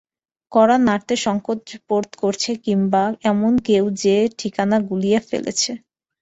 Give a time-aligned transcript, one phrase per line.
[0.51, 5.71] কড়া নাড়তে সঙ্কোচ বোধ করছে, কিংবা এমন কেউ, যে ঠিকানা গুলিয়ে ফেলেছে।